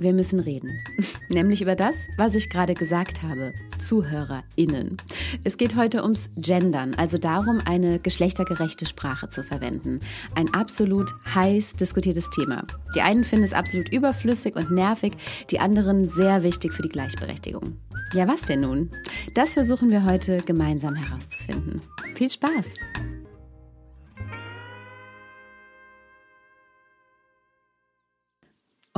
[0.00, 0.78] wir müssen reden.
[1.28, 3.52] Nämlich über das, was ich gerade gesagt habe.
[3.78, 4.96] ZuhörerInnen.
[5.44, 10.00] Es geht heute ums Gendern, also darum, eine geschlechtergerechte Sprache zu verwenden.
[10.34, 12.66] Ein absolut heiß diskutiertes Thema.
[12.94, 15.12] Die einen finden es absolut überflüssig und nervig,
[15.50, 17.76] die anderen sehr wichtig für die Gleichberechtigung.
[18.14, 18.90] Ja, was denn nun?
[19.34, 21.82] Das versuchen wir heute gemeinsam herauszufinden.
[22.14, 22.66] Viel Spaß!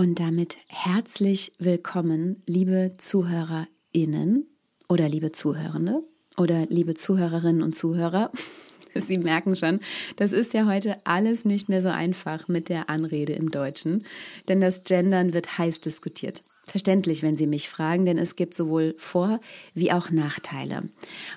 [0.00, 4.46] Und damit herzlich willkommen, liebe ZuhörerInnen
[4.88, 6.02] oder liebe Zuhörende
[6.38, 8.32] oder liebe Zuhörerinnen und Zuhörer.
[8.95, 9.80] Sie merken schon,
[10.16, 14.07] das ist ja heute alles nicht mehr so einfach mit der Anrede im Deutschen,
[14.48, 16.42] denn das Gendern wird heiß diskutiert.
[16.64, 19.38] Verständlich, wenn Sie mich fragen, denn es gibt sowohl Vor-
[19.74, 20.88] wie auch Nachteile.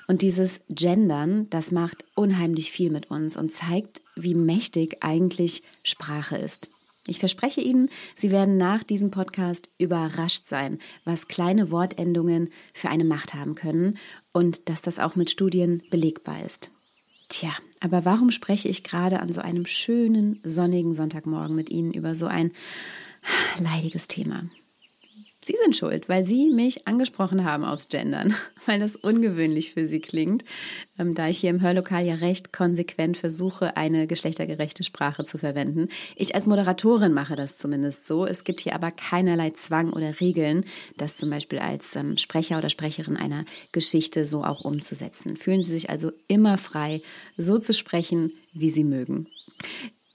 [0.07, 6.37] Und dieses Gendern, das macht unheimlich viel mit uns und zeigt, wie mächtig eigentlich Sprache
[6.37, 6.69] ist.
[7.05, 13.03] Ich verspreche Ihnen, Sie werden nach diesem Podcast überrascht sein, was kleine Wortendungen für eine
[13.03, 13.97] Macht haben können
[14.31, 16.69] und dass das auch mit Studien belegbar ist.
[17.27, 17.51] Tja,
[17.81, 22.27] aber warum spreche ich gerade an so einem schönen, sonnigen Sonntagmorgen mit Ihnen über so
[22.27, 22.53] ein
[23.59, 24.45] leidiges Thema?
[25.45, 28.33] Sie sind schuld, weil Sie mich angesprochen haben aufs Gendern,
[28.65, 30.45] weil das ungewöhnlich für Sie klingt,
[30.97, 35.89] ähm, da ich hier im Hörlokal ja recht konsequent versuche, eine geschlechtergerechte Sprache zu verwenden.
[36.15, 38.25] Ich als Moderatorin mache das zumindest so.
[38.25, 40.63] Es gibt hier aber keinerlei Zwang oder Regeln,
[40.95, 45.35] das zum Beispiel als ähm, Sprecher oder Sprecherin einer Geschichte so auch umzusetzen.
[45.35, 47.01] Fühlen Sie sich also immer frei,
[47.35, 49.27] so zu sprechen, wie Sie mögen.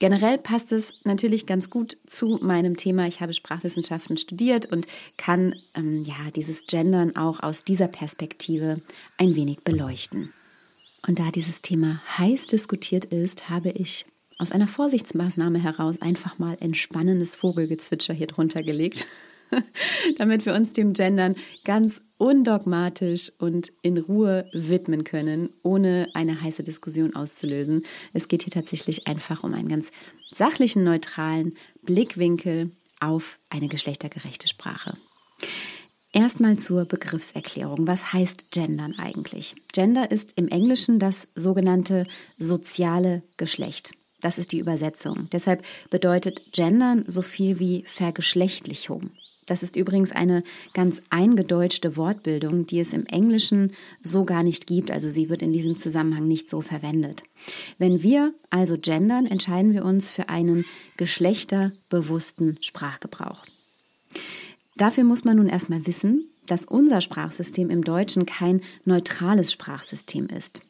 [0.00, 3.08] Generell passt es natürlich ganz gut zu meinem Thema.
[3.08, 4.86] Ich habe Sprachwissenschaften studiert und
[5.16, 8.80] kann ähm, ja dieses Gendern auch aus dieser Perspektive
[9.16, 10.32] ein wenig beleuchten.
[11.06, 14.06] Und da dieses Thema heiß diskutiert ist, habe ich
[14.38, 19.08] aus einer Vorsichtsmaßnahme heraus einfach mal entspannendes Vogelgezwitscher hier drunter gelegt.
[20.18, 26.62] damit wir uns dem Gendern ganz undogmatisch und in Ruhe widmen können, ohne eine heiße
[26.62, 27.82] Diskussion auszulösen.
[28.12, 29.90] Es geht hier tatsächlich einfach um einen ganz
[30.34, 32.70] sachlichen, neutralen Blickwinkel
[33.00, 34.96] auf eine geschlechtergerechte Sprache.
[36.12, 37.86] Erstmal zur Begriffserklärung.
[37.86, 39.54] Was heißt Gendern eigentlich?
[39.72, 42.06] Gender ist im Englischen das sogenannte
[42.38, 43.92] soziale Geschlecht.
[44.20, 45.28] Das ist die Übersetzung.
[45.30, 49.10] Deshalb bedeutet Gendern so viel wie Vergeschlechtlichung.
[49.48, 50.44] Das ist übrigens eine
[50.74, 53.72] ganz eingedeutschte Wortbildung, die es im Englischen
[54.02, 54.90] so gar nicht gibt.
[54.90, 57.24] Also sie wird in diesem Zusammenhang nicht so verwendet.
[57.78, 60.66] Wenn wir also gendern, entscheiden wir uns für einen
[60.98, 63.46] geschlechterbewussten Sprachgebrauch.
[64.76, 70.60] Dafür muss man nun erstmal wissen, dass unser Sprachsystem im Deutschen kein neutrales Sprachsystem ist.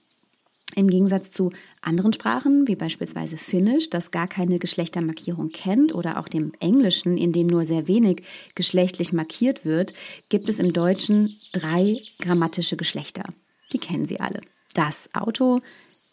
[0.78, 1.50] Im Gegensatz zu
[1.82, 7.32] anderen Sprachen, wie beispielsweise Finnisch, das gar keine Geschlechtermarkierung kennt, oder auch dem Englischen, in
[7.32, 8.22] dem nur sehr wenig
[8.54, 9.92] geschlechtlich markiert wird,
[10.28, 13.24] gibt es im Deutschen drei grammatische Geschlechter.
[13.72, 14.40] Die kennen Sie alle.
[14.72, 15.62] Das Auto,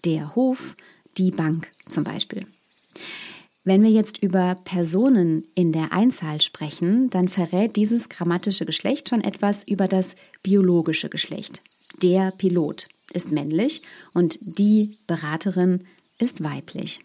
[0.04, 0.76] der Hof,
[1.20, 2.48] die Bank zum Beispiel.
[3.66, 9.22] Wenn wir jetzt über Personen in der Einzahl sprechen, dann verrät dieses grammatische Geschlecht schon
[9.22, 11.62] etwas über das biologische Geschlecht.
[12.02, 13.82] Der Pilot ist männlich
[14.14, 15.86] und die Beraterin
[16.18, 17.00] ist weiblich.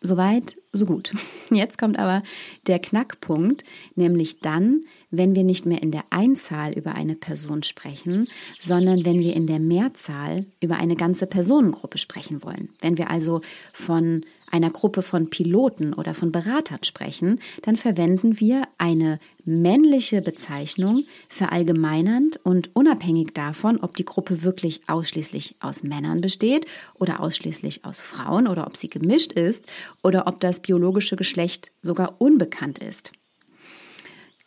[0.00, 1.12] Soweit, so gut.
[1.50, 2.22] Jetzt kommt aber
[2.68, 3.64] der Knackpunkt,
[3.96, 8.28] nämlich dann, wenn wir nicht mehr in der Einzahl über eine Person sprechen,
[8.60, 12.68] sondern wenn wir in der Mehrzahl über eine ganze Personengruppe sprechen wollen.
[12.80, 13.40] Wenn wir also
[13.72, 21.04] von einer Gruppe von Piloten oder von Beratern sprechen, dann verwenden wir eine männliche Bezeichnung
[21.28, 28.00] verallgemeinernd und unabhängig davon, ob die Gruppe wirklich ausschließlich aus Männern besteht oder ausschließlich aus
[28.00, 29.66] Frauen oder ob sie gemischt ist
[30.02, 33.12] oder ob das biologische Geschlecht sogar unbekannt ist.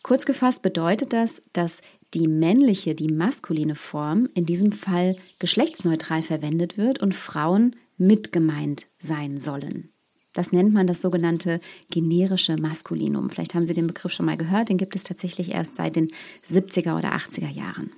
[0.02, 1.78] Kurz gefasst bedeutet das, dass
[2.14, 9.38] die männliche, die maskuline Form in diesem Fall geschlechtsneutral verwendet wird und Frauen mitgemeint sein
[9.38, 9.91] sollen.
[10.32, 13.28] Das nennt man das sogenannte generische Maskulinum.
[13.28, 16.10] Vielleicht haben Sie den Begriff schon mal gehört, den gibt es tatsächlich erst seit den
[16.50, 17.90] 70er oder 80er Jahren.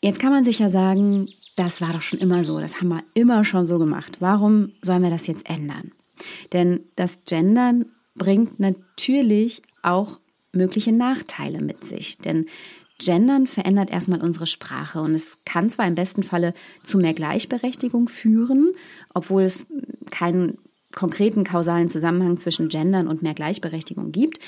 [0.00, 3.02] Jetzt kann man sich ja sagen, das war doch schon immer so, das haben wir
[3.14, 4.16] immer schon so gemacht.
[4.20, 5.92] Warum sollen wir das jetzt ändern?
[6.52, 10.18] Denn das Gendern bringt natürlich auch
[10.52, 12.18] mögliche Nachteile mit sich.
[12.18, 12.46] Denn
[12.98, 16.54] Gendern verändert erstmal unsere Sprache und es kann zwar im besten Falle
[16.84, 18.72] zu mehr Gleichberechtigung führen,
[19.12, 19.66] obwohl es
[20.10, 20.58] keinen
[20.94, 24.38] konkreten kausalen Zusammenhang zwischen Gendern und mehr Gleichberechtigung gibt,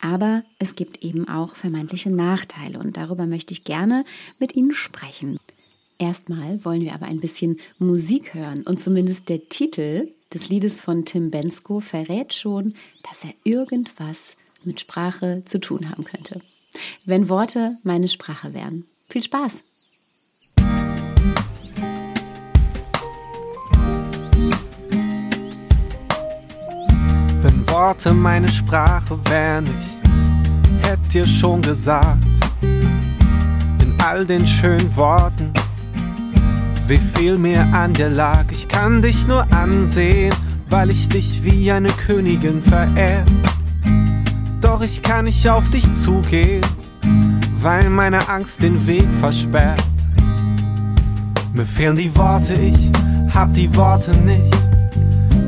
[0.00, 4.04] aber es gibt eben auch vermeintliche Nachteile und darüber möchte ich gerne
[4.38, 5.38] mit Ihnen sprechen.
[5.98, 11.04] Erstmal wollen wir aber ein bisschen Musik hören und zumindest der Titel des Liedes von
[11.04, 12.74] Tim Bensko verrät schon,
[13.08, 16.40] dass er irgendwas mit Sprache zu tun haben könnte.
[17.04, 18.84] Wenn Worte meine Sprache wären.
[19.08, 19.62] Viel Spaß!
[27.74, 32.22] Worte meine Sprache wären, ich hätte dir schon gesagt,
[32.62, 35.52] in all den schönen Worten,
[36.86, 38.44] wie viel mir an dir lag.
[38.52, 40.32] Ich kann dich nur ansehen,
[40.70, 43.24] weil ich dich wie eine Königin verehre.
[44.60, 46.64] Doch ich kann nicht auf dich zugehen,
[47.60, 49.82] weil meine Angst den Weg versperrt.
[51.52, 52.92] Mir fehlen die Worte, ich
[53.34, 54.63] hab die Worte nicht,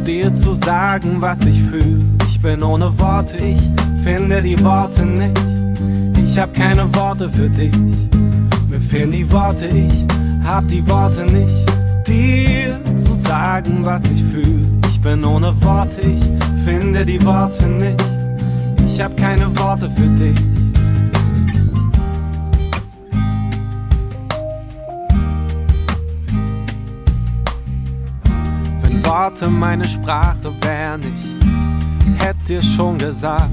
[0.06, 2.03] dir zu sagen, was ich fühle.
[2.29, 3.61] Ich bin ohne Worte, ich
[4.05, 5.38] finde die Worte nicht.
[6.23, 7.76] Ich hab keine Worte für dich.
[8.69, 10.05] Mir fehlen die Worte, ich
[10.44, 11.55] hab die Worte nicht,
[12.06, 14.67] dir zu sagen, was ich fühle.
[14.88, 16.23] Ich bin ohne Worte, ich
[16.64, 18.02] finde die Worte nicht.
[18.87, 20.56] Ich hab keine Worte für dich.
[29.06, 33.50] Worte meine Sprache wären, ich hätte dir schon gesagt,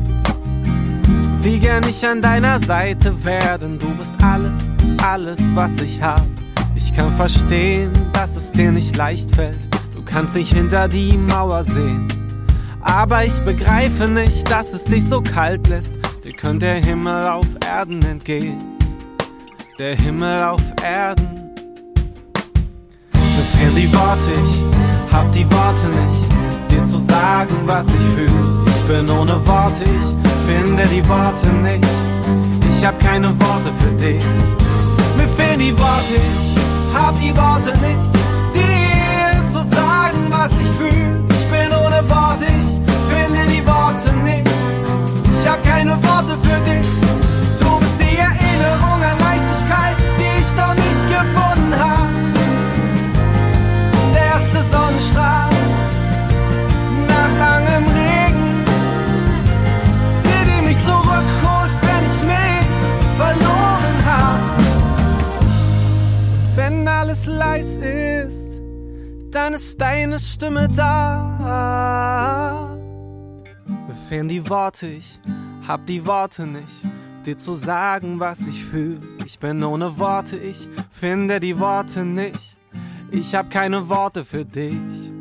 [1.42, 4.72] wie gern ich an deiner Seite wäre, denn du bist alles,
[5.02, 6.26] alles, was ich hab.
[6.76, 9.60] Ich kann verstehen, dass es dir nicht leicht fällt.
[9.96, 12.08] Du kannst nicht hinter die Mauer sehen.
[12.82, 15.96] Aber ich begreife nicht, dass es dich so kalt lässt.
[16.24, 18.60] Dir könnte der Himmel auf Erden entgehen.
[19.78, 21.44] Der Himmel auf Erden.
[23.64, 24.83] Mir die Worte, ich
[25.14, 28.66] hab die Worte nicht, dir zu sagen, was ich fühle.
[28.66, 30.16] Ich bin ohne Worte, ich
[30.48, 31.88] finde die Worte nicht.
[32.70, 34.24] Ich hab keine Worte für dich.
[35.16, 38.14] Mir fehlen die Worte, ich hab die Worte nicht,
[38.54, 41.24] dir zu sagen, was ich fühle.
[41.30, 42.70] Ich bin ohne Worte, ich
[43.10, 44.50] finde die Worte nicht.
[45.32, 47.23] Ich hab keine Worte für dich.
[67.14, 68.60] Alles leis ist,
[69.30, 71.56] dann ist deine Stimme da.
[73.88, 75.20] Mir fehlen die Worte, ich
[75.68, 76.74] hab die Worte nicht,
[77.24, 79.00] dir zu sagen, was ich fühle.
[79.26, 82.56] Ich bin ohne Worte, ich finde die Worte nicht.
[83.12, 85.12] Ich hab keine Worte für dich.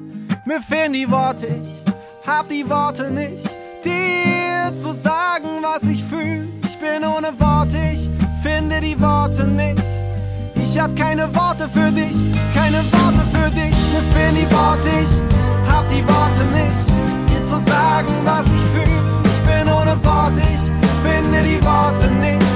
[0.47, 1.85] Mir fehlen die Worte, ich
[2.27, 3.47] hab die Worte nicht,
[3.85, 6.49] dir zu sagen, was ich fühle.
[6.65, 8.09] Ich bin ohne Worte, ich
[8.43, 9.92] finde die Worte nicht.
[10.64, 12.17] Ich hab keine Worte für dich,
[12.55, 13.75] keine Worte für dich.
[13.93, 16.87] Mir fehlen die Worte, ich hab die Worte nicht,
[17.29, 19.00] dir zu sagen, was ich fühle.
[19.25, 20.64] Ich bin ohne Worte, ich
[21.03, 22.47] finde die Worte nicht.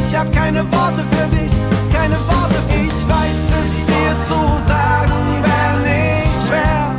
[0.00, 1.52] Ich hab keine Worte für dich,
[1.92, 2.58] keine Worte.
[2.70, 5.12] Ich weiß es dir zu sagen,
[5.44, 6.94] wär nicht schwer.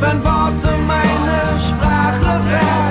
[0.00, 2.89] Wenn Worte meine Sprache wären.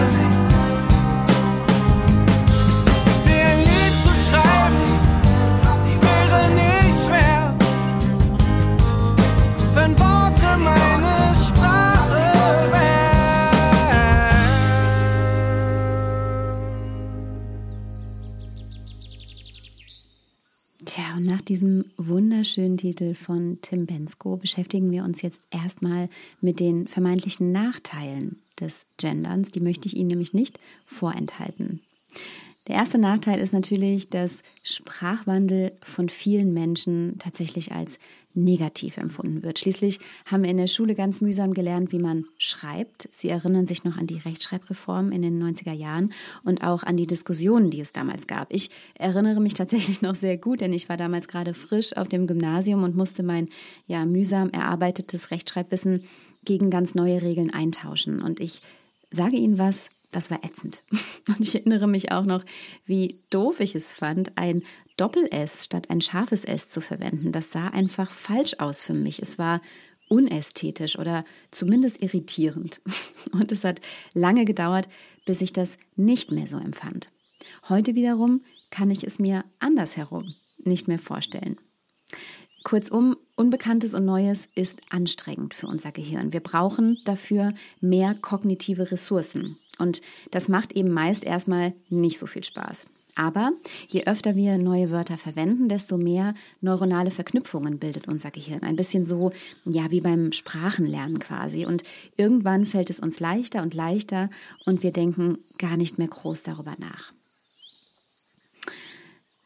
[21.49, 26.07] Diesem wunderschönen Titel von Tim Bensko beschäftigen wir uns jetzt erstmal
[26.41, 29.49] mit den vermeintlichen Nachteilen des Genderns.
[29.49, 31.81] Die möchte ich Ihnen nämlich nicht vorenthalten.
[32.67, 37.97] Der erste Nachteil ist natürlich, dass Sprachwandel von vielen Menschen tatsächlich als
[38.33, 39.59] negativ empfunden wird.
[39.59, 43.09] Schließlich haben wir in der Schule ganz mühsam gelernt, wie man schreibt.
[43.11, 47.07] Sie erinnern sich noch an die Rechtschreibreform in den 90er Jahren und auch an die
[47.07, 48.51] Diskussionen, die es damals gab.
[48.51, 52.27] Ich erinnere mich tatsächlich noch sehr gut, denn ich war damals gerade frisch auf dem
[52.27, 53.49] Gymnasium und musste mein
[53.87, 56.03] ja mühsam erarbeitetes Rechtschreibwissen
[56.45, 58.21] gegen ganz neue Regeln eintauschen.
[58.21, 58.61] Und ich
[59.11, 60.81] sage Ihnen was, das war ätzend.
[61.27, 62.43] Und ich erinnere mich auch noch,
[62.85, 64.63] wie doof ich es fand, ein
[64.99, 67.31] Doppel-S statt ein scharfes S zu verwenden.
[67.31, 69.21] Das sah einfach falsch aus für mich.
[69.21, 69.61] Es war
[70.09, 72.81] unästhetisch oder zumindest irritierend.
[73.31, 73.79] Und es hat
[74.13, 74.89] lange gedauert,
[75.25, 77.11] bis ich das nicht mehr so empfand.
[77.69, 78.41] Heute wiederum
[78.71, 81.57] kann ich es mir andersherum nicht mehr vorstellen.
[82.63, 86.33] Kurzum, Unbekanntes und Neues ist anstrengend für unser Gehirn.
[86.33, 89.57] Wir brauchen dafür mehr kognitive Ressourcen.
[89.77, 90.01] Und
[90.31, 92.87] das macht eben meist erstmal nicht so viel Spaß.
[93.19, 93.51] Aber
[93.89, 98.63] je öfter wir neue Wörter verwenden, desto mehr neuronale Verknüpfungen bildet unser Gehirn.
[98.63, 99.33] Ein bisschen so,
[99.65, 101.65] ja, wie beim Sprachenlernen quasi.
[101.65, 101.83] Und
[102.15, 104.29] irgendwann fällt es uns leichter und leichter
[104.65, 107.11] und wir denken gar nicht mehr groß darüber nach.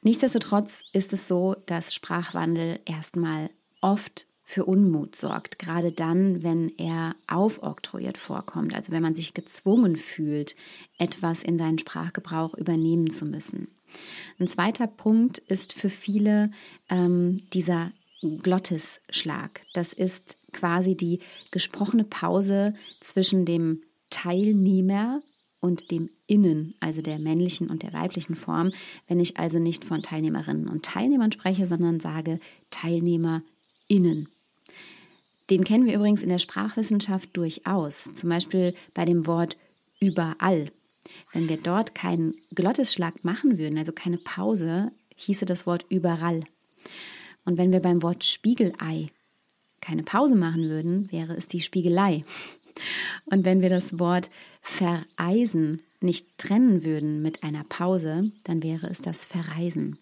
[0.04, 3.50] Nichtsdestotrotz ist es so, dass Sprachwandel erstmal
[3.82, 9.96] oft für Unmut sorgt, gerade dann, wenn er aufoktroyiert vorkommt, also wenn man sich gezwungen
[9.96, 10.56] fühlt,
[10.98, 13.70] etwas in seinen Sprachgebrauch übernehmen zu müssen.
[14.40, 16.50] Ein zweiter Punkt ist für viele
[16.90, 19.62] ähm, dieser Glottisschlag.
[19.74, 21.20] Das ist quasi die
[21.52, 25.22] gesprochene Pause zwischen dem Teilnehmer
[25.60, 28.72] und dem Innen, also der männlichen und der weiblichen Form,
[29.08, 32.40] wenn ich also nicht von Teilnehmerinnen und Teilnehmern spreche, sondern sage
[32.72, 34.28] TeilnehmerInnen.
[35.50, 39.58] Den kennen wir übrigens in der Sprachwissenschaft durchaus, zum Beispiel bei dem Wort
[40.00, 40.72] überall.
[41.34, 46.44] Wenn wir dort keinen Glottisschlag machen würden, also keine Pause, hieße das Wort überall.
[47.46, 49.10] Und wenn wir beim Wort Spiegelei
[49.82, 52.24] keine Pause machen würden, wäre es die Spiegelei.
[53.26, 54.30] Und wenn wir das Wort
[54.62, 59.98] vereisen nicht trennen würden mit einer Pause, dann wäre es das Verreisen.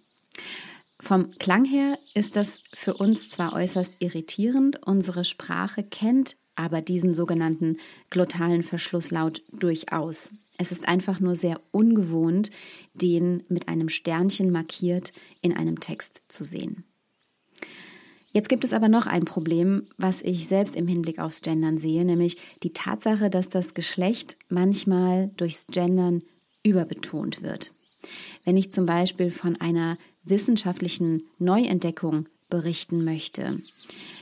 [1.02, 7.16] Vom Klang her ist das für uns zwar äußerst irritierend, unsere Sprache kennt aber diesen
[7.16, 7.78] sogenannten
[8.12, 10.30] glottalen Verschlusslaut durchaus.
[10.60, 12.52] Es ist einfach nur sehr ungewohnt,
[12.94, 16.84] den mit einem Sternchen markiert in einem Text zu sehen.
[18.32, 22.06] Jetzt gibt es aber noch ein Problem, was ich selbst im Hinblick aufs Gendern sehe,
[22.06, 26.22] nämlich die Tatsache, dass das Geschlecht manchmal durchs Gendern
[26.64, 27.72] überbetont wird.
[28.46, 33.60] Wenn ich zum Beispiel von einer wissenschaftlichen Neuentdeckung berichten möchte,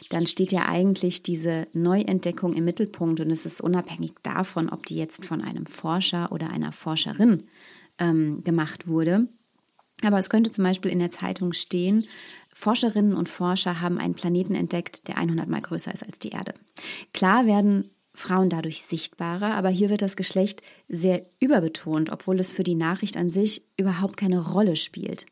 [0.09, 4.95] dann steht ja eigentlich diese Neuentdeckung im Mittelpunkt und es ist unabhängig davon, ob die
[4.95, 7.43] jetzt von einem Forscher oder einer Forscherin
[7.99, 9.27] ähm, gemacht wurde.
[10.01, 12.05] Aber es könnte zum Beispiel in der Zeitung stehen,
[12.53, 16.53] Forscherinnen und Forscher haben einen Planeten entdeckt, der 100 mal größer ist als die Erde.
[17.13, 22.63] Klar werden Frauen dadurch sichtbarer, aber hier wird das Geschlecht sehr überbetont, obwohl es für
[22.63, 25.25] die Nachricht an sich überhaupt keine Rolle spielt.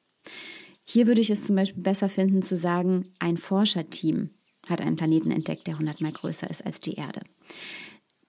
[0.90, 4.30] Hier würde ich es zum Beispiel besser finden zu sagen, ein Forscherteam
[4.70, 7.22] hat einen Planeten entdeckt, der 100 mal größer ist als die Erde.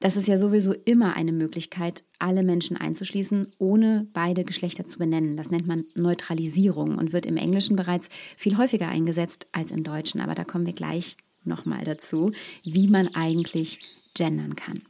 [0.01, 5.37] Das ist ja sowieso immer eine Möglichkeit, alle Menschen einzuschließen, ohne beide Geschlechter zu benennen.
[5.37, 10.21] Das nennt man Neutralisierung und wird im Englischen bereits viel häufiger eingesetzt als im Deutschen.
[10.21, 12.33] Aber da kommen wir gleich nochmal dazu,
[12.65, 13.79] wie man eigentlich
[14.15, 14.83] gendern kann.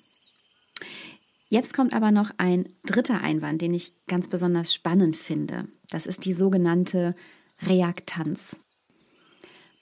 [1.50, 5.68] Jetzt kommt aber noch ein dritter Einwand, den ich ganz besonders spannend finde.
[5.90, 7.14] Das ist die sogenannte
[7.66, 8.56] Reaktanz.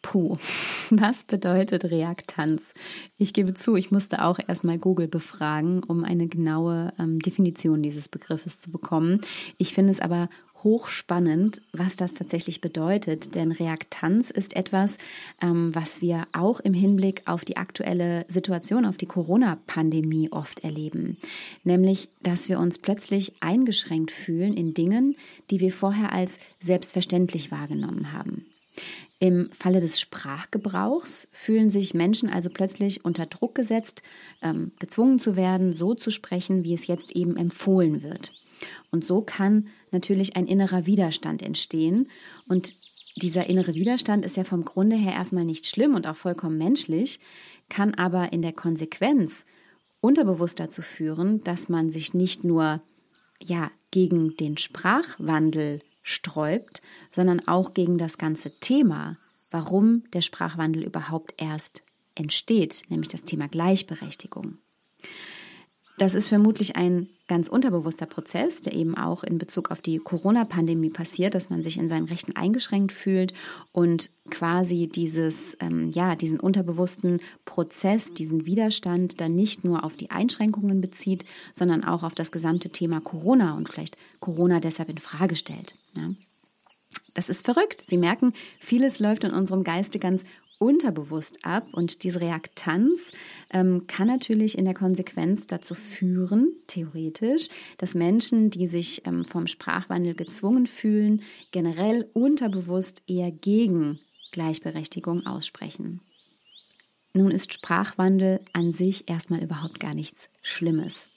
[0.02, 0.38] Puh,
[0.90, 2.72] was bedeutet Reaktanz?
[3.18, 8.08] Ich gebe zu, ich musste auch erstmal Google befragen, um eine genaue ähm, Definition dieses
[8.08, 9.20] Begriffes zu bekommen.
[9.58, 10.28] Ich finde es aber
[10.66, 14.98] hochspannend, was das tatsächlich bedeutet, denn Reaktanz ist etwas,
[15.40, 21.18] ähm, was wir auch im Hinblick auf die aktuelle Situation, auf die Corona-Pandemie oft erleben.
[21.62, 25.14] Nämlich, dass wir uns plötzlich eingeschränkt fühlen in Dingen,
[25.50, 28.44] die wir vorher als selbstverständlich wahrgenommen haben.
[29.20, 34.02] Im Falle des Sprachgebrauchs fühlen sich Menschen also plötzlich unter Druck gesetzt,
[34.42, 38.32] ähm, gezwungen zu werden, so zu sprechen, wie es jetzt eben empfohlen wird.
[38.90, 42.08] Und so kann natürlich ein innerer Widerstand entstehen.
[42.48, 42.74] Und
[43.16, 47.18] dieser innere Widerstand ist ja vom Grunde her erstmal nicht schlimm und auch vollkommen menschlich,
[47.68, 49.46] kann aber in der Konsequenz
[50.00, 52.82] unterbewusst dazu führen, dass man sich nicht nur
[53.42, 59.16] ja, gegen den Sprachwandel sträubt, sondern auch gegen das ganze Thema,
[59.50, 61.82] warum der Sprachwandel überhaupt erst
[62.14, 64.58] entsteht, nämlich das Thema Gleichberechtigung.
[65.98, 70.90] Das ist vermutlich ein ganz unterbewusster Prozess, der eben auch in Bezug auf die Corona-Pandemie
[70.90, 73.32] passiert, dass man sich in seinen Rechten eingeschränkt fühlt
[73.72, 80.10] und quasi dieses, ähm, ja, diesen unterbewussten Prozess, diesen Widerstand dann nicht nur auf die
[80.10, 85.36] Einschränkungen bezieht, sondern auch auf das gesamte Thema Corona und vielleicht Corona deshalb in Frage
[85.36, 85.74] stellt.
[85.96, 86.10] Ja.
[87.14, 87.82] Das ist verrückt.
[87.84, 90.22] Sie merken, vieles läuft in unserem Geiste ganz
[90.58, 93.12] unterbewusst ab und diese Reaktanz
[93.50, 97.48] ähm, kann natürlich in der Konsequenz dazu führen, theoretisch,
[97.78, 104.00] dass Menschen, die sich ähm, vom Sprachwandel gezwungen fühlen, generell unterbewusst eher gegen
[104.32, 106.00] Gleichberechtigung aussprechen.
[107.14, 111.08] Nun ist Sprachwandel an sich erstmal überhaupt gar nichts Schlimmes.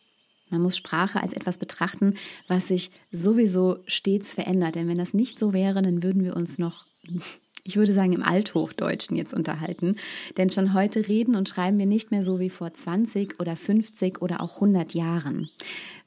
[0.50, 2.16] Man muss Sprache als etwas betrachten,
[2.48, 4.76] was sich sowieso stets verändert.
[4.76, 6.86] Denn wenn das nicht so wäre, dann würden wir uns noch,
[7.64, 9.96] ich würde sagen, im Althochdeutschen jetzt unterhalten.
[10.38, 14.22] Denn schon heute reden und schreiben wir nicht mehr so wie vor 20 oder 50
[14.22, 15.50] oder auch 100 Jahren.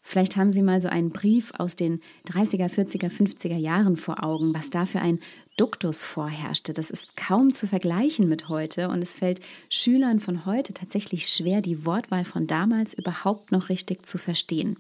[0.05, 4.53] Vielleicht haben Sie mal so einen Brief aus den 30er, 40er, 50er Jahren vor Augen,
[4.53, 5.21] was da für ein
[5.57, 6.75] Duktus vorherrschte.
[6.75, 11.61] Das ist kaum zu vergleichen mit heute und es fällt Schülern von heute tatsächlich schwer,
[11.61, 14.77] die Wortwahl von damals überhaupt noch richtig zu verstehen.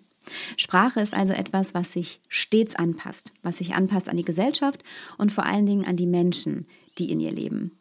[0.56, 4.82] Sprache ist also etwas, was sich stets anpasst, was sich anpasst an die Gesellschaft
[5.18, 6.66] und vor allen Dingen an die Menschen,
[6.98, 7.72] die in ihr leben.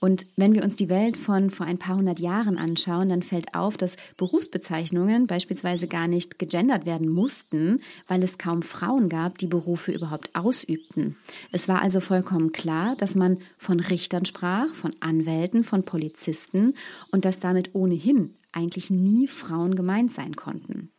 [0.00, 3.54] Und wenn wir uns die Welt von vor ein paar hundert Jahren anschauen, dann fällt
[3.54, 9.46] auf, dass Berufsbezeichnungen beispielsweise gar nicht gegendert werden mussten, weil es kaum Frauen gab, die
[9.46, 11.16] Berufe überhaupt ausübten.
[11.50, 16.74] Es war also vollkommen klar, dass man von Richtern sprach, von Anwälten, von Polizisten
[17.10, 20.91] und dass damit ohnehin eigentlich nie Frauen gemeint sein konnten.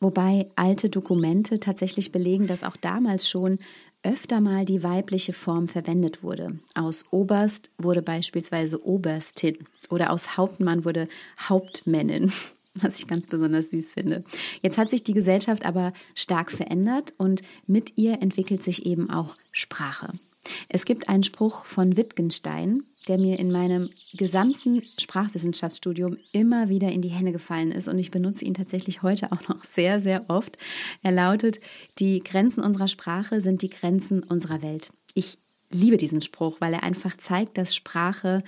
[0.00, 3.58] Wobei alte Dokumente tatsächlich belegen, dass auch damals schon
[4.04, 6.58] öfter mal die weibliche Form verwendet wurde.
[6.74, 9.58] Aus Oberst wurde beispielsweise Oberstin
[9.88, 11.08] oder aus Hauptmann wurde
[11.40, 12.32] Hauptmännin,
[12.74, 14.22] was ich ganz besonders süß finde.
[14.62, 19.36] Jetzt hat sich die Gesellschaft aber stark verändert und mit ihr entwickelt sich eben auch
[19.52, 20.12] Sprache.
[20.68, 27.02] Es gibt einen Spruch von Wittgenstein, der mir in meinem gesamten Sprachwissenschaftsstudium immer wieder in
[27.02, 30.58] die Hände gefallen ist und ich benutze ihn tatsächlich heute auch noch sehr, sehr oft.
[31.02, 31.60] Er lautet,
[31.98, 34.90] die Grenzen unserer Sprache sind die Grenzen unserer Welt.
[35.14, 35.38] Ich
[35.70, 38.42] liebe diesen Spruch, weil er einfach zeigt, dass Sprache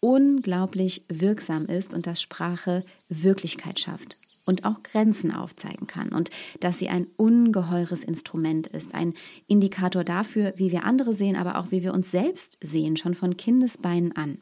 [0.00, 6.78] unglaublich wirksam ist und dass Sprache Wirklichkeit schafft und auch Grenzen aufzeigen kann und dass
[6.78, 9.12] sie ein ungeheures Instrument ist, ein
[9.46, 13.36] Indikator dafür, wie wir andere sehen, aber auch wie wir uns selbst sehen, schon von
[13.36, 14.38] Kindesbeinen an.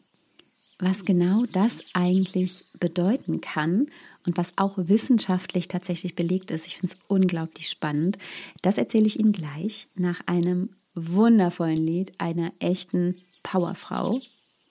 [0.79, 3.87] Was genau das eigentlich bedeuten kann
[4.27, 8.19] und was auch wissenschaftlich tatsächlich belegt ist, ich finde es unglaublich spannend,
[8.63, 14.21] das erzähle ich Ihnen gleich nach einem wundervollen Lied einer echten Powerfrau,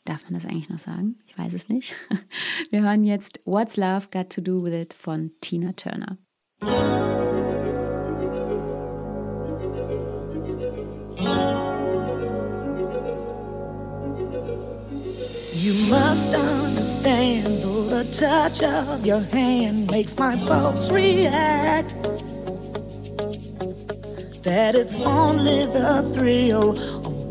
[0.06, 1.18] Darf man das eigentlich noch sagen?
[1.28, 1.96] Ich weiß es nicht.
[2.72, 6.18] Wir hören jetzt What's Love Got to Do with It von Tina Turner.
[15.56, 21.96] You must understand, though the touch of your hand makes my pulse react.
[24.44, 26.74] That it's only the thrill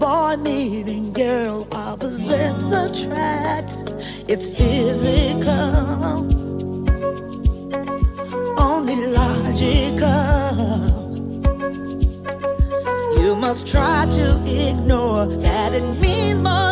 [0.03, 3.77] boy meeting girl, opposites attract.
[4.29, 6.27] It's physical,
[8.59, 10.09] only logical.
[13.23, 16.72] You must try to ignore that it means more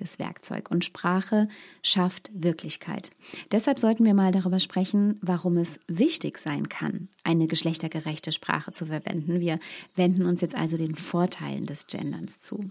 [0.00, 1.48] mächtiges Werkzeug und Sprache
[1.82, 3.10] schafft Wirklichkeit.
[3.52, 8.86] Deshalb sollten wir mal darüber sprechen, warum es wichtig sein kann, eine geschlechtergerechte Sprache zu
[8.86, 9.40] verwenden.
[9.40, 9.60] Wir
[9.96, 12.70] wenden uns jetzt also den Vorteilen des Genderns zu.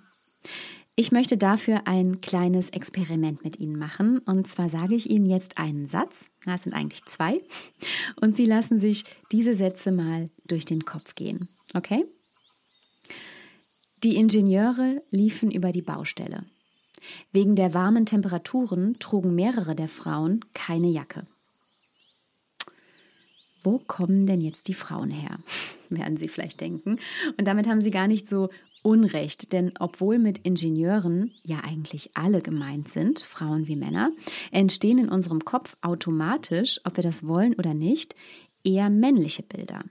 [0.95, 4.19] Ich möchte dafür ein kleines Experiment mit Ihnen machen.
[4.19, 7.39] Und zwar sage ich Ihnen jetzt einen Satz, das sind eigentlich zwei,
[8.19, 11.47] und Sie lassen sich diese Sätze mal durch den Kopf gehen.
[11.73, 12.03] Okay?
[14.03, 16.45] Die Ingenieure liefen über die Baustelle.
[17.31, 21.25] Wegen der warmen Temperaturen trugen mehrere der Frauen keine Jacke.
[23.63, 25.39] Wo kommen denn jetzt die Frauen her?
[25.89, 26.99] werden Sie vielleicht denken.
[27.37, 28.49] Und damit haben Sie gar nicht so
[28.81, 34.11] Unrecht, denn obwohl mit Ingenieuren ja eigentlich alle gemeint sind, Frauen wie Männer,
[34.51, 38.15] entstehen in unserem Kopf automatisch, ob wir das wollen oder nicht,
[38.63, 39.83] eher männliche Bilder.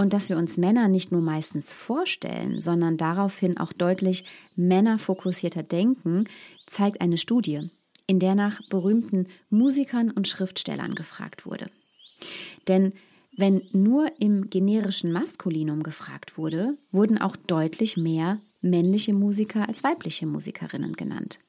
[0.00, 6.28] Und dass wir uns Männer nicht nur meistens vorstellen, sondern daraufhin auch deutlich männerfokussierter denken,
[6.66, 7.68] zeigt eine Studie,
[8.06, 11.68] in der nach berühmten Musikern und Schriftstellern gefragt wurde.
[12.68, 12.92] Denn
[13.36, 20.26] wenn nur im generischen Maskulinum gefragt wurde, wurden auch deutlich mehr männliche Musiker als weibliche
[20.26, 21.40] Musikerinnen genannt.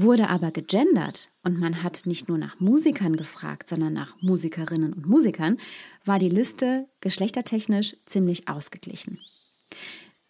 [0.00, 5.08] Wurde aber gegendert und man hat nicht nur nach Musikern gefragt, sondern nach Musikerinnen und
[5.08, 5.58] Musikern,
[6.04, 9.18] war die Liste geschlechtertechnisch ziemlich ausgeglichen.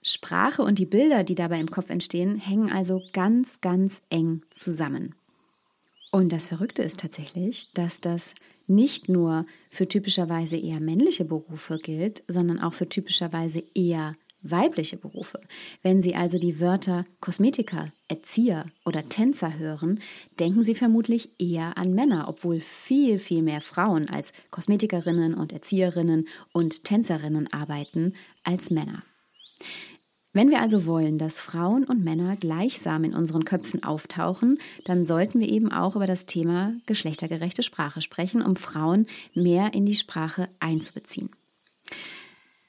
[0.00, 5.14] Sprache und die Bilder, die dabei im Kopf entstehen, hängen also ganz, ganz eng zusammen.
[6.12, 8.34] Und das Verrückte ist tatsächlich, dass das
[8.68, 15.40] nicht nur für typischerweise eher männliche Berufe gilt, sondern auch für typischerweise eher weibliche Berufe.
[15.82, 20.00] Wenn Sie also die Wörter Kosmetiker, Erzieher oder Tänzer hören,
[20.38, 26.28] denken Sie vermutlich eher an Männer, obwohl viel, viel mehr Frauen als Kosmetikerinnen und Erzieherinnen
[26.52, 29.02] und Tänzerinnen arbeiten als Männer.
[30.34, 35.40] Wenn wir also wollen, dass Frauen und Männer gleichsam in unseren Köpfen auftauchen, dann sollten
[35.40, 40.48] wir eben auch über das Thema geschlechtergerechte Sprache sprechen, um Frauen mehr in die Sprache
[40.60, 41.30] einzubeziehen.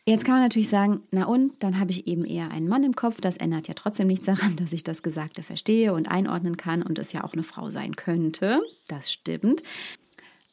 [0.09, 2.95] Jetzt kann man natürlich sagen, na und, dann habe ich eben eher einen Mann im
[2.95, 3.21] Kopf.
[3.21, 6.97] Das ändert ja trotzdem nichts daran, dass ich das Gesagte verstehe und einordnen kann und
[6.97, 8.59] es ja auch eine Frau sein könnte.
[8.87, 9.61] Das stimmt.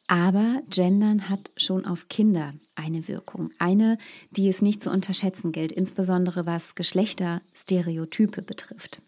[0.05, 3.49] Aber Gendern hat schon auf Kinder eine Wirkung.
[3.57, 3.97] Eine,
[4.29, 9.01] die es nicht zu unterschätzen gilt, insbesondere was Geschlechterstereotype betrifft.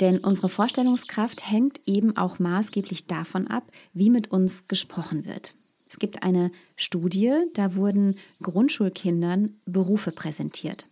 [0.00, 5.54] Denn unsere Vorstellungskraft hängt eben auch maßgeblich davon ab, wie mit uns gesprochen wird.
[5.88, 10.86] Es gibt eine Studie, da wurden Grundschulkindern Berufe präsentiert.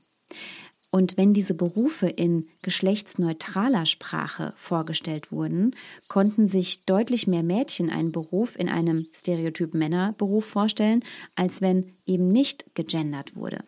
[0.91, 5.75] Und wenn diese Berufe in geschlechtsneutraler Sprache vorgestellt wurden,
[6.09, 11.05] konnten sich deutlich mehr Mädchen einen Beruf in einem Stereotyp Männerberuf vorstellen,
[11.35, 13.63] als wenn eben nicht gegendert wurde.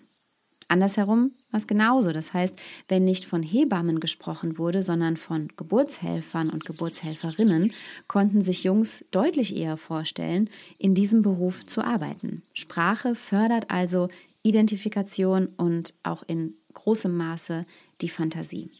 [0.68, 2.12] Andersherum war es genauso.
[2.12, 2.54] Das heißt,
[2.88, 7.72] wenn nicht von Hebammen gesprochen wurde, sondern von Geburtshelfern und Geburtshelferinnen,
[8.06, 12.42] konnten sich Jungs deutlich eher vorstellen, in diesem Beruf zu arbeiten.
[12.52, 14.08] Sprache fördert also
[14.42, 17.64] Identifikation und auch in großem Maße
[18.02, 18.70] die Fantasie.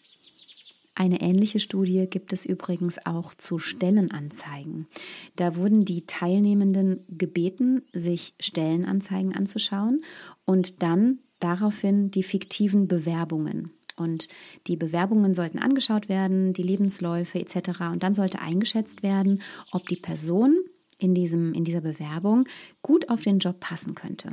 [0.95, 4.89] Eine ähnliche Studie gibt es übrigens auch zu Stellenanzeigen.
[5.37, 10.03] Da wurden die Teilnehmenden gebeten, sich Stellenanzeigen anzuschauen
[10.45, 13.73] und dann daraufhin die fiktiven Bewerbungen.
[13.97, 14.29] Und
[14.67, 17.81] die Bewerbungen sollten angeschaut werden, die Lebensläufe etc.
[17.93, 20.57] Und dann sollte eingeschätzt werden, ob die Person
[20.99, 22.49] in, diesem, in dieser Bewerbung
[22.83, 24.33] gut auf den Job passen könnte.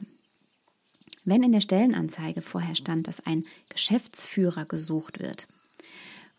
[1.23, 5.47] Wenn in der Stellenanzeige vorher stand, dass ein Geschäftsführer gesucht wird,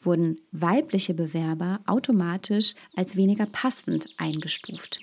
[0.01, 5.01] wurden weibliche Bewerber automatisch als weniger passend eingestuft.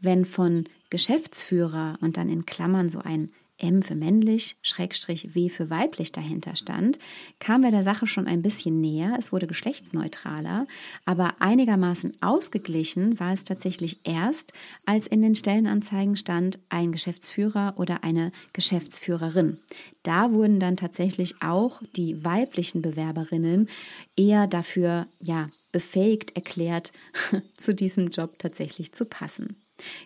[0.00, 5.70] Wenn von Geschäftsführer und dann in Klammern so ein M für männlich, Schrägstrich W für
[5.70, 6.98] weiblich dahinter stand,
[7.38, 9.16] kamen wir der Sache schon ein bisschen näher.
[9.18, 10.66] Es wurde geschlechtsneutraler,
[11.04, 14.52] aber einigermaßen ausgeglichen war es tatsächlich erst,
[14.86, 19.58] als in den Stellenanzeigen stand ein Geschäftsführer oder eine Geschäftsführerin.
[20.02, 23.68] Da wurden dann tatsächlich auch die weiblichen Bewerberinnen
[24.16, 26.92] eher dafür, ja, befähigt erklärt,
[27.56, 29.56] zu diesem Job tatsächlich zu passen.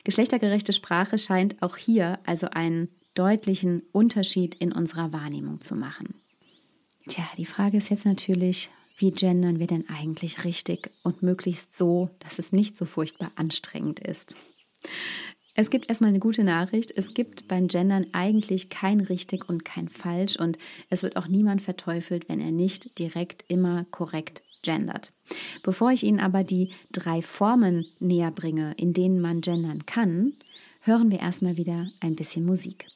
[0.04, 6.14] Geschlechtergerechte Sprache scheint auch hier also ein deutlichen Unterschied in unserer Wahrnehmung zu machen.
[7.08, 12.10] Tja, die Frage ist jetzt natürlich, wie gendern wir denn eigentlich richtig und möglichst so,
[12.20, 14.36] dass es nicht so furchtbar anstrengend ist?
[15.54, 16.92] Es gibt erstmal eine gute Nachricht.
[16.96, 20.56] Es gibt beim Gendern eigentlich kein richtig und kein falsch und
[20.88, 25.12] es wird auch niemand verteufelt, wenn er nicht direkt immer korrekt gendert.
[25.62, 30.34] Bevor ich Ihnen aber die drei Formen näher bringe, in denen man gendern kann,
[30.80, 32.86] hören wir erstmal wieder ein bisschen Musik.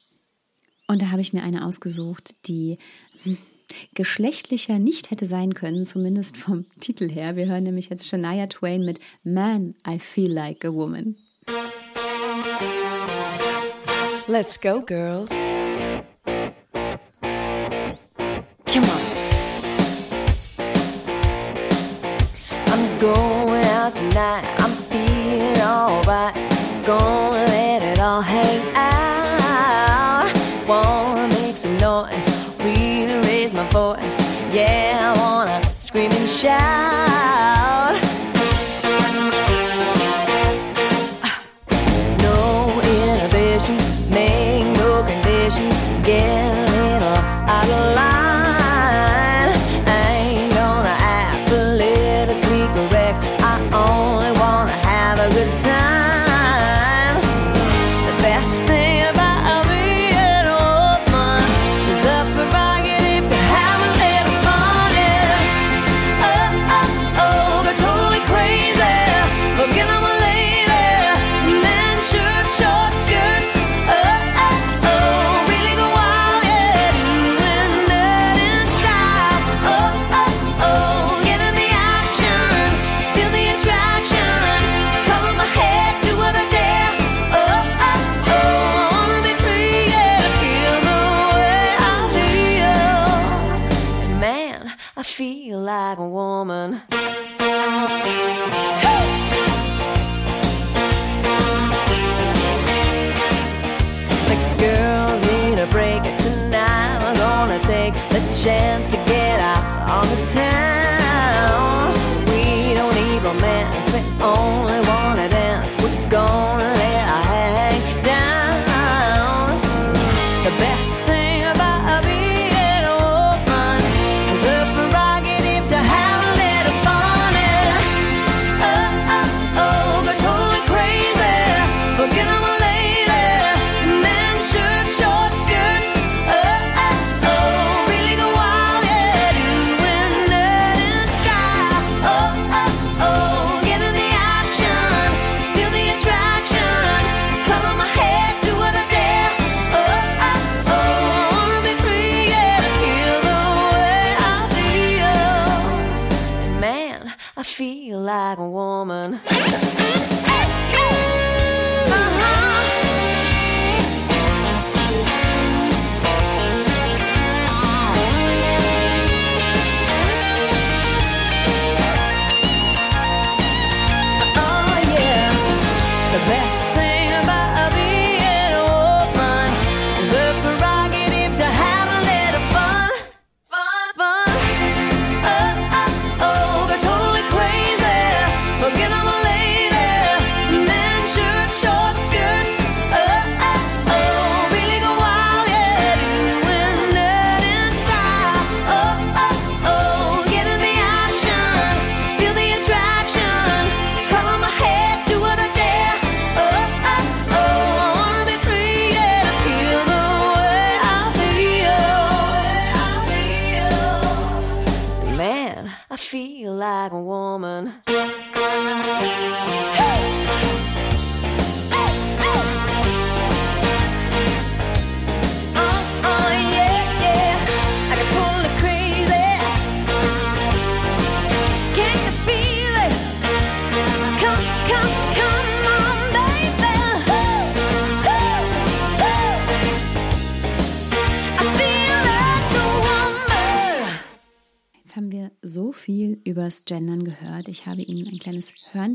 [0.87, 2.77] Und da habe ich mir eine ausgesucht, die
[3.23, 3.37] hm,
[3.93, 7.35] geschlechtlicher nicht hätte sein können, zumindest vom Titel her.
[7.35, 11.17] Wir hören nämlich jetzt Shania Twain mit Man, I Feel Like a Woman.
[14.27, 15.31] Let's go, girls.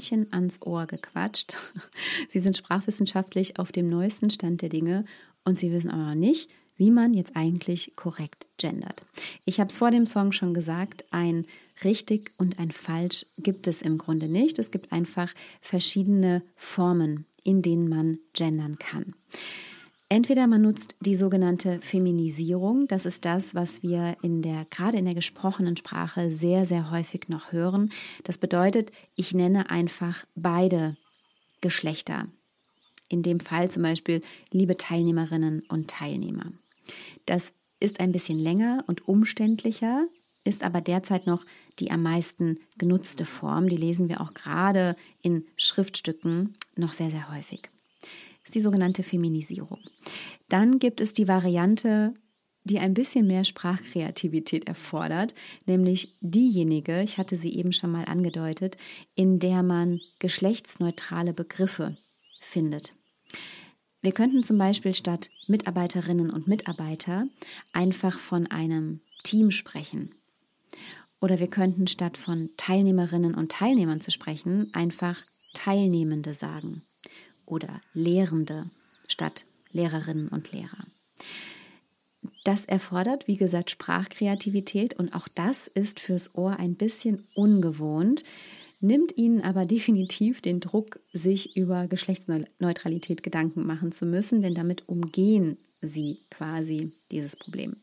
[0.03, 1.55] Hörnchen ans Ohr gequatscht.
[2.29, 5.05] Sie sind sprachwissenschaftlich auf dem neuesten Stand der Dinge
[5.45, 9.03] und sie wissen aber noch nicht, wie man jetzt eigentlich korrekt gendert.
[9.45, 11.47] Ich habe es vor dem Song schon gesagt, ein
[11.85, 14.59] richtig und ein falsch gibt es im Grunde nicht.
[14.59, 19.15] Es gibt einfach verschiedene Formen, in denen man gendern kann.
[20.13, 25.07] Entweder man nutzt die sogenannte Feminisierung, das ist das, was wir in der gerade in
[25.07, 27.91] der gesprochenen Sprache sehr sehr häufig noch hören.
[28.25, 30.99] Das bedeutet, ich nenne einfach beide
[31.63, 32.27] Geschlechter.
[33.09, 34.21] In dem Fall zum Beispiel
[34.51, 36.53] liebe Teilnehmerinnen und Teilnehmer.
[37.25, 40.05] Das ist ein bisschen länger und umständlicher,
[40.45, 41.47] ist aber derzeit noch
[41.79, 43.67] die am meisten genutzte Form.
[43.71, 47.72] Die lesen wir auch gerade in Schriftstücken noch sehr, sehr häufig
[48.55, 49.81] die sogenannte Feminisierung.
[50.49, 52.15] Dann gibt es die Variante,
[52.65, 55.35] die ein bisschen mehr Sprachkreativität erfordert,
[55.67, 58.77] nämlich diejenige, ich hatte sie eben schon mal angedeutet,
[59.15, 61.97] in der man geschlechtsneutrale Begriffe
[62.41, 62.95] findet.
[64.01, 67.27] Wir könnten zum Beispiel statt Mitarbeiterinnen und Mitarbeiter
[67.73, 70.15] einfach von einem Team sprechen.
[71.21, 75.23] Oder wir könnten statt von Teilnehmerinnen und Teilnehmern zu sprechen einfach
[75.55, 76.83] Teilnehmende sagen.
[77.47, 78.67] Oder Lehrende
[79.09, 80.87] statt Lehrerinnen und Lehrer.
[82.45, 88.25] Das erfordert, wie gesagt, Sprachkreativität und auch das ist fürs Ohr ein bisschen ungewohnt,
[88.81, 94.89] nimmt ihnen aber definitiv den Druck, sich über Geschlechtsneutralität Gedanken machen zu müssen, denn damit
[94.89, 97.77] umgehen sie quasi dieses Problem.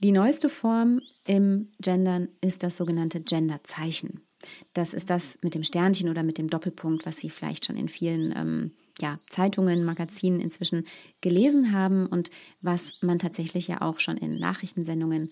[0.00, 4.25] Die neueste Form im Gendern ist das sogenannte Genderzeichen.
[4.74, 7.88] Das ist das mit dem Sternchen oder mit dem Doppelpunkt, was Sie vielleicht schon in
[7.88, 10.86] vielen ähm, ja, Zeitungen, Magazinen inzwischen
[11.20, 12.30] gelesen haben und
[12.62, 15.30] was man tatsächlich ja auch schon in Nachrichtensendungen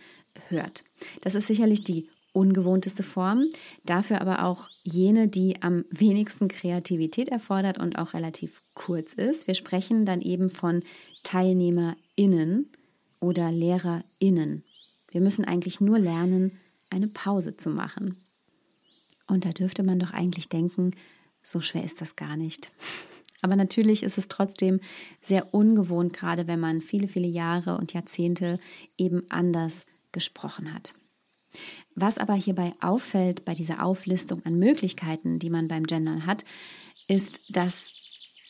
[0.49, 0.85] hört.
[1.23, 3.45] Das ist sicherlich die ungewohnteste Form,
[3.85, 9.47] dafür aber auch jene, die am wenigsten Kreativität erfordert und auch relativ kurz ist.
[9.47, 10.83] Wir sprechen dann eben von
[11.23, 12.69] TeilnehmerInnen
[13.21, 14.65] oder LehrerInnen.
[15.11, 16.59] Wir müssen eigentlich nur lernen,
[16.91, 18.19] eine Pause zu machen.
[19.27, 20.93] Und da dürfte man doch eigentlich denken,
[21.43, 22.71] so schwer ist das gar nicht.
[23.43, 24.81] Aber natürlich ist es trotzdem
[25.21, 28.59] sehr ungewohnt, gerade wenn man viele, viele Jahre und Jahrzehnte
[28.97, 30.95] eben anders gesprochen hat.
[31.95, 36.45] Was aber hierbei auffällt bei dieser Auflistung an Möglichkeiten, die man beim Gendern hat,
[37.07, 37.93] ist, dass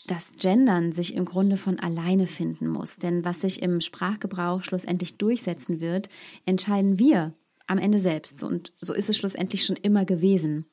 [0.07, 2.97] das Gendern sich im Grunde von alleine finden muss.
[2.97, 6.09] Denn was sich im Sprachgebrauch schlussendlich durchsetzen wird,
[6.47, 7.33] entscheiden wir
[7.67, 8.43] am Ende selbst.
[8.43, 10.67] Und so ist es schlussendlich schon immer gewesen.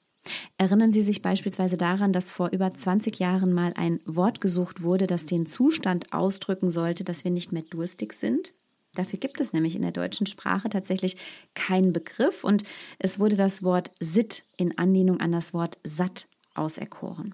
[0.57, 5.07] Erinnern Sie sich beispielsweise daran, dass vor über 20 Jahren mal ein Wort gesucht wurde,
[5.07, 8.53] das den Zustand ausdrücken sollte, dass wir nicht mehr durstig sind?
[8.93, 11.15] Dafür gibt es nämlich in der deutschen Sprache tatsächlich
[11.55, 12.63] keinen Begriff und
[12.99, 17.33] es wurde das Wort sit in Anlehnung an das Wort satt auserkoren.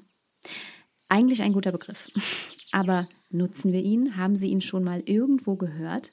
[1.10, 2.10] Eigentlich ein guter Begriff.
[2.72, 4.17] Aber nutzen wir ihn?
[4.17, 6.12] Haben Sie ihn schon mal irgendwo gehört?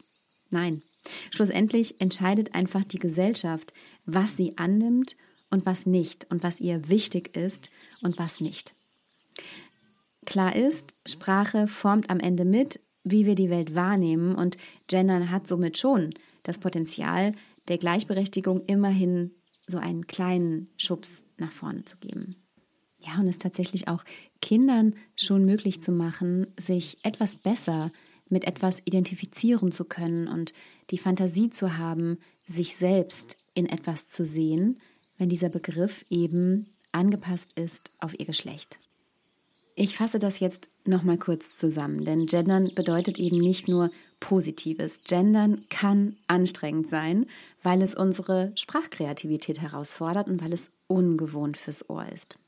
[0.51, 0.83] Nein.
[1.31, 3.73] Schlussendlich entscheidet einfach die Gesellschaft,
[4.07, 5.17] was sie annimmt
[5.51, 7.71] und was nicht und was ihr wichtig ist
[8.03, 8.75] und was nicht.
[10.25, 14.57] Klar ist, Sprache formt am Ende mit, wie wir die Welt wahrnehmen und
[14.89, 17.33] Gendern hat somit schon das Potenzial,
[17.69, 19.33] der Gleichberechtigung immerhin
[19.67, 22.37] so einen kleinen Schubs nach vorne zu geben.
[22.99, 24.05] Ja, und es tatsächlich auch
[24.41, 27.93] Kindern schon möglich zu machen, sich etwas besser
[28.35, 30.53] mit etwas identifizieren zu können und
[30.91, 34.79] die Fantasie zu haben, sich selbst in etwas zu sehen,
[35.17, 38.79] wenn dieser Begriff eben angepasst ist auf ihr Geschlecht.
[39.77, 45.03] Ich fasse das jetzt nochmal kurz zusammen, denn Gendern bedeutet eben nicht nur Positives.
[45.05, 47.27] Gendern kann anstrengend sein,
[47.63, 52.39] weil es unsere Sprachkreativität herausfordert und weil es ungewohnt fürs Ohr ist.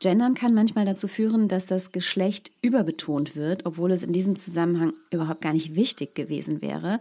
[0.00, 4.92] Gendern kann manchmal dazu führen, dass das Geschlecht überbetont wird, obwohl es in diesem Zusammenhang
[5.10, 7.00] überhaupt gar nicht wichtig gewesen wäre.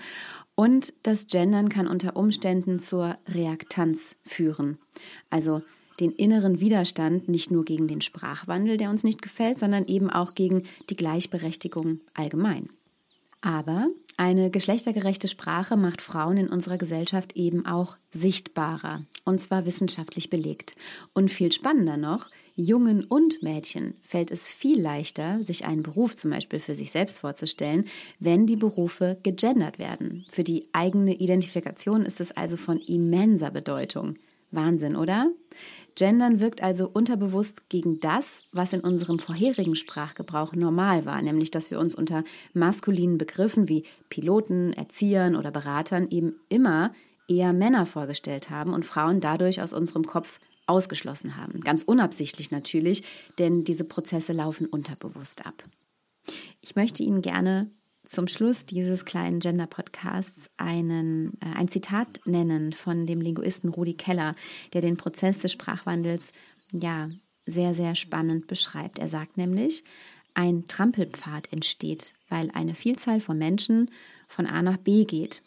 [0.55, 4.77] Und das Gendern kann unter Umständen zur Reaktanz führen.
[5.29, 5.63] Also
[5.99, 10.33] den inneren Widerstand nicht nur gegen den Sprachwandel, der uns nicht gefällt, sondern eben auch
[10.33, 12.69] gegen die Gleichberechtigung allgemein.
[13.41, 20.29] Aber eine geschlechtergerechte Sprache macht Frauen in unserer Gesellschaft eben auch sichtbarer, und zwar wissenschaftlich
[20.29, 20.75] belegt.
[21.13, 26.29] Und viel spannender noch, Jungen und Mädchen fällt es viel leichter, sich einen Beruf zum
[26.29, 27.85] Beispiel für sich selbst vorzustellen,
[28.19, 30.25] wenn die Berufe gegendert werden.
[30.31, 34.17] Für die eigene Identifikation ist es also von immenser Bedeutung.
[34.51, 35.31] Wahnsinn, oder?
[35.95, 41.71] Gendern wirkt also unterbewusst gegen das, was in unserem vorherigen Sprachgebrauch normal war, nämlich dass
[41.71, 42.23] wir uns unter
[42.53, 46.93] maskulinen Begriffen wie Piloten, Erziehern oder Beratern eben immer
[47.27, 51.61] eher Männer vorgestellt haben und Frauen dadurch aus unserem Kopf ausgeschlossen haben.
[51.61, 53.03] Ganz unabsichtlich natürlich,
[53.39, 55.63] denn diese Prozesse laufen unterbewusst ab.
[56.61, 57.69] Ich möchte Ihnen gerne
[58.05, 64.35] zum Schluss dieses kleinen Gender-Podcasts äh, ein Zitat nennen von dem Linguisten Rudi Keller,
[64.73, 66.33] der den Prozess des Sprachwandels
[66.71, 67.07] ja
[67.45, 68.99] sehr, sehr spannend beschreibt.
[68.99, 69.83] Er sagt nämlich,
[70.33, 73.91] ein Trampelpfad entsteht, weil eine Vielzahl von Menschen
[74.27, 75.41] von A nach B geht.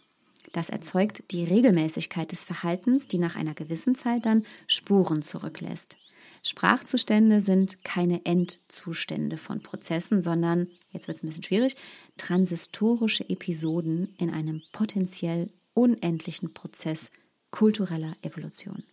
[0.52, 5.96] Das erzeugt die Regelmäßigkeit des Verhaltens, die nach einer gewissen Zeit dann Spuren zurücklässt.
[6.42, 11.74] Sprachzustände sind keine Endzustände von Prozessen, sondern, jetzt wird es ein bisschen schwierig,
[12.16, 17.10] transistorische Episoden in einem potenziell unendlichen Prozess
[17.50, 18.84] kultureller Evolution.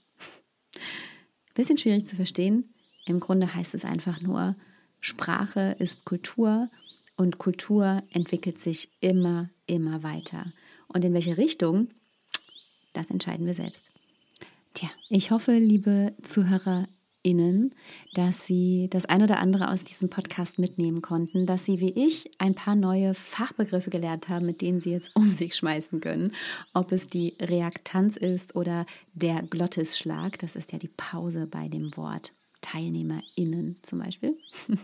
[1.54, 2.74] Bisschen schwierig zu verstehen.
[3.06, 4.56] Im Grunde heißt es einfach nur,
[5.00, 6.70] Sprache ist Kultur
[7.18, 10.52] und Kultur entwickelt sich immer, immer weiter.
[10.88, 11.90] Und in welche Richtung,
[12.94, 13.92] das entscheiden wir selbst.
[14.74, 16.88] Tja, ich hoffe, liebe Zuhörer,
[17.26, 17.74] Innen,
[18.14, 22.30] dass Sie das ein oder andere aus diesem Podcast mitnehmen konnten, dass Sie wie ich
[22.38, 26.34] ein paar neue Fachbegriffe gelernt haben, mit denen Sie jetzt um sich schmeißen können.
[26.74, 31.96] Ob es die Reaktanz ist oder der Glottisschlag, das ist ja die Pause bei dem
[31.96, 32.34] Wort.
[32.64, 34.38] TeilnehmerInnen zum Beispiel.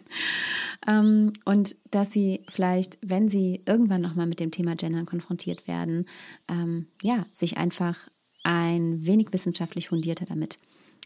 [0.87, 6.05] Ähm, und dass sie vielleicht, wenn sie irgendwann nochmal mit dem Thema Gendern konfrontiert werden,
[6.47, 7.97] ähm, ja, sich einfach
[8.43, 10.57] ein wenig wissenschaftlich fundierter damit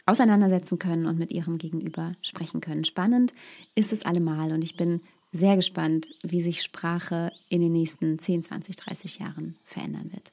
[0.06, 2.86] auseinandersetzen können und mit ihrem Gegenüber sprechen können.
[2.86, 3.34] Spannend
[3.74, 5.02] ist es allemal und ich bin
[5.32, 10.32] sehr gespannt, wie sich Sprache in den nächsten 10, 20, 30 Jahren verändern wird.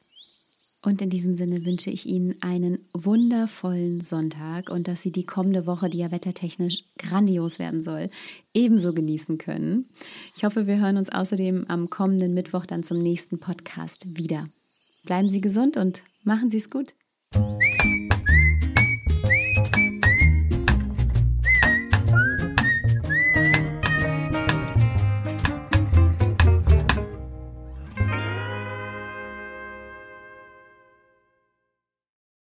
[0.83, 5.66] Und in diesem Sinne wünsche ich Ihnen einen wundervollen Sonntag und dass Sie die kommende
[5.66, 8.09] Woche, die ja wettertechnisch grandios werden soll,
[8.55, 9.91] ebenso genießen können.
[10.35, 14.49] Ich hoffe, wir hören uns außerdem am kommenden Mittwoch dann zum nächsten Podcast wieder.
[15.05, 16.95] Bleiben Sie gesund und machen Sie es gut.